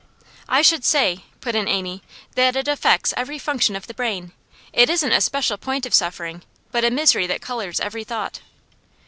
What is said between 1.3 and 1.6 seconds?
put